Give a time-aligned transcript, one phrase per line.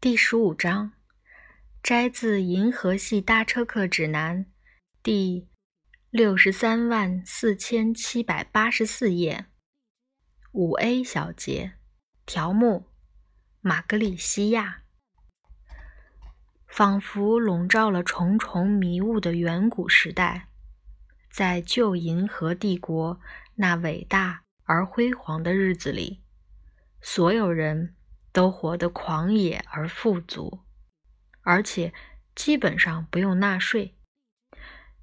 [0.00, 0.92] 第十五章，
[1.82, 4.44] 摘自《银河系搭车客指南》
[5.02, 5.48] 第
[6.08, 9.46] 六十三万四千七百八十四页，
[10.52, 11.72] 五 A 小节，
[12.24, 12.86] 条目：
[13.60, 14.82] 马格里西亚。
[16.68, 20.46] 仿佛笼罩了重重迷雾的远古时代，
[21.28, 23.20] 在旧银河帝国
[23.56, 26.22] 那伟大而辉煌的日子里，
[27.02, 27.96] 所有人。
[28.32, 30.60] 都活得狂野而富足，
[31.42, 31.92] 而且
[32.34, 33.96] 基本上不用纳税。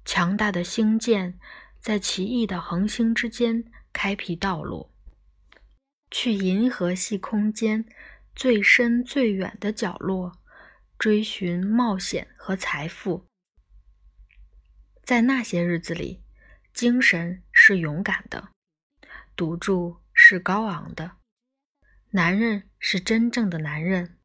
[0.04, 1.38] 强大的星舰
[1.80, 4.90] 在奇异的恒星之间开辟道路，
[6.10, 7.84] 去银河系空间
[8.34, 10.32] 最深最远的角落
[10.98, 13.26] 追寻冒险和财富。
[15.02, 16.22] 在那些日子里，
[16.72, 18.50] 精神是勇敢的，
[19.34, 21.16] 赌注是高昂的。
[22.16, 24.16] 男人是真正的男人，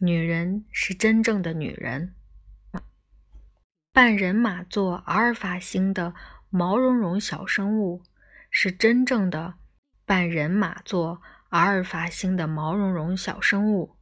[0.00, 2.16] 女人是真正的女人。
[3.92, 6.14] 半人马座阿尔法星的
[6.50, 8.02] 毛茸茸小生物
[8.50, 9.54] 是真正的
[10.04, 13.94] 半人马座阿尔法星的毛茸茸小生物。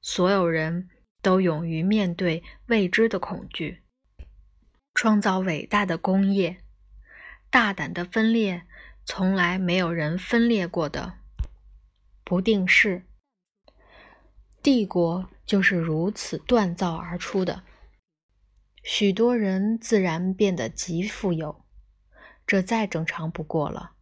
[0.00, 0.88] 所有人
[1.20, 3.82] 都勇于面对未知的恐惧，
[4.94, 6.62] 创造伟大的工业，
[7.50, 8.62] 大胆的分裂
[9.04, 11.18] 从来没有人分裂过的。
[12.28, 13.06] 不定式
[14.62, 17.64] 帝国就是如此锻造而出的。
[18.82, 21.64] 许多人自然变得极富有，
[22.46, 23.92] 这再正常不过了。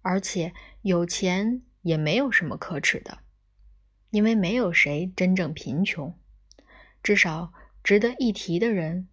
[0.00, 3.18] 而且有钱也没有什么可耻的，
[4.08, 6.18] 因为没有谁真正贫穷。
[7.02, 7.52] 至少
[7.84, 9.10] 值得一提的人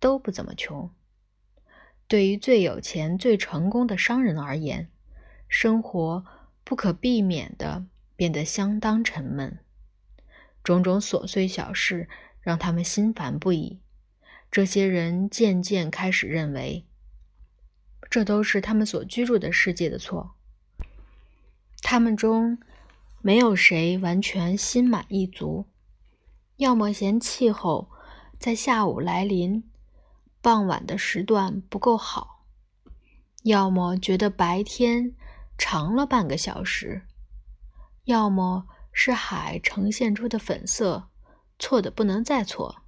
[0.00, 0.92] 都不怎么穷。
[2.08, 4.90] 对于最有钱、最成功的商人而言，
[5.48, 6.24] 生活。
[6.64, 7.84] 不可避免地
[8.16, 9.58] 变得相当沉闷，
[10.62, 12.08] 种种琐碎小事
[12.40, 13.80] 让他们心烦不已。
[14.50, 16.86] 这些人渐渐开始认为，
[18.08, 20.34] 这都是他们所居住的世界的错。
[21.82, 22.58] 他们中
[23.20, 25.66] 没有谁完全心满意足，
[26.56, 27.90] 要么嫌气候
[28.38, 29.64] 在下午来临、
[30.40, 32.46] 傍晚的时段不够好，
[33.42, 35.14] 要么觉得白天。
[35.56, 37.02] 长了半个小时，
[38.04, 41.08] 要么是海呈现出的粉色
[41.58, 42.82] 错的不能再错。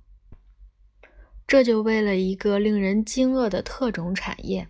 [1.47, 4.69] 这就为了一个令人惊愕的特种产业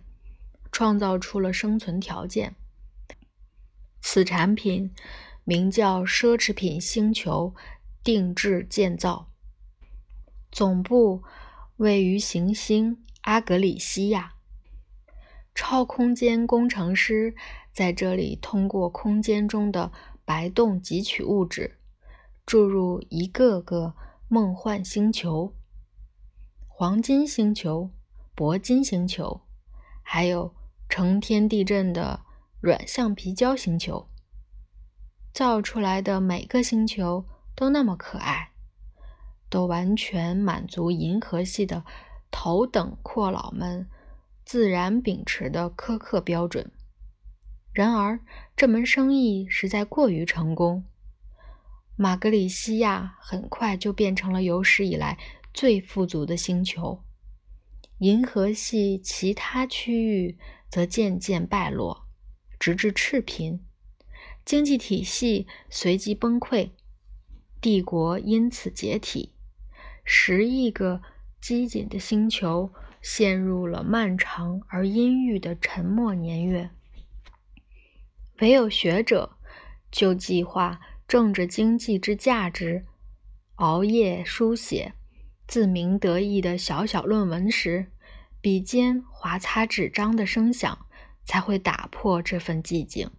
[0.71, 2.55] 创造出了生存条件。
[3.99, 4.93] 此产品
[5.43, 7.55] 名叫奢侈品星球
[8.03, 9.31] 定制建造，
[10.51, 11.23] 总部
[11.77, 14.36] 位于行星阿格里西亚。
[15.57, 17.33] 超空间工程师
[17.73, 19.91] 在这里通过空间中的
[20.23, 21.79] 白洞汲取物质，
[22.45, 23.95] 注入一个个
[24.27, 25.55] 梦幻星球：
[26.67, 27.89] 黄金星球、
[28.35, 29.41] 铂金星球，
[30.03, 30.53] 还有
[30.87, 32.21] 成天地震的
[32.61, 34.07] 软橡皮胶星球。
[35.33, 37.25] 造出来的每个星球
[37.55, 38.51] 都那么可爱，
[39.49, 41.83] 都完全满足银河系的
[42.29, 43.89] 头等阔佬们。
[44.47, 46.71] 自然秉持的苛刻标准。
[47.73, 48.21] 然而，
[48.55, 50.85] 这门生意实在过于成功，
[51.97, 55.19] 马格里西亚很快就变成了有史以来
[55.53, 57.03] 最富足的星球。
[57.97, 60.37] 银河系其他区域
[60.69, 62.07] 则渐渐败落，
[62.57, 63.65] 直至赤贫，
[64.45, 66.71] 经济体系随即崩溃，
[67.59, 69.33] 帝国因此解体，
[70.05, 71.01] 十亿个
[71.41, 72.71] 机警的星球。
[73.01, 76.69] 陷入了漫长而阴郁的沉默年月。
[78.39, 79.37] 唯有学者
[79.91, 82.85] 就计划政治经济之价值，
[83.55, 84.93] 熬夜书写
[85.47, 87.91] 自鸣得意的小小论文时，
[88.41, 90.85] 笔尖划擦纸张的声响
[91.25, 93.09] 才会打破这份寂静。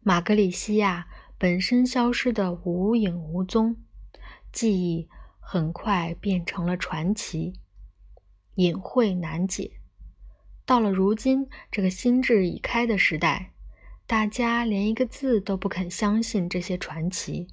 [0.00, 1.06] 马格里西亚
[1.38, 3.76] 本身消失得无影无踪，
[4.52, 5.08] 记忆
[5.40, 7.54] 很快变成了传奇。
[8.56, 9.72] 隐晦难解。
[10.64, 13.52] 到了如今这个心智已开的时代，
[14.06, 17.48] 大家连一个字都不肯相信这些传奇。